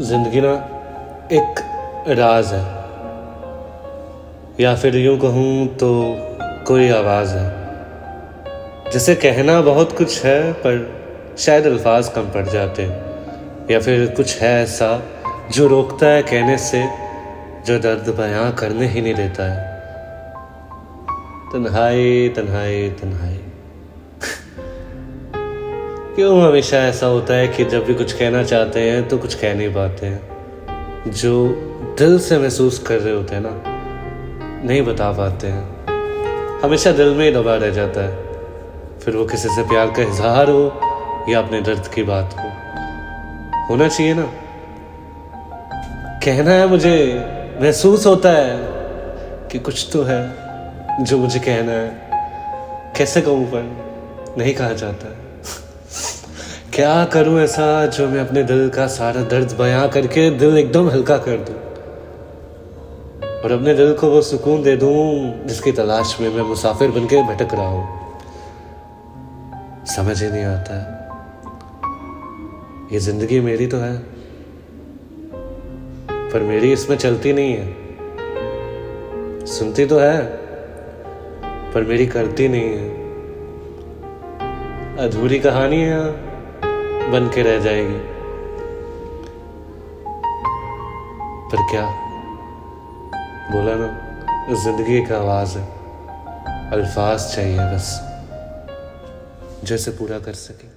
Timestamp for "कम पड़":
12.08-12.46